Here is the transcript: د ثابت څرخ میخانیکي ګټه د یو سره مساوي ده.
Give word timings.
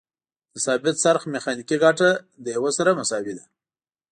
د 0.51 0.55
ثابت 0.65 0.95
څرخ 1.03 1.21
میخانیکي 1.33 1.77
ګټه 1.83 2.09
د 2.43 2.45
یو 2.55 2.65
سره 2.77 2.91
مساوي 2.99 3.33
ده. 3.37 3.45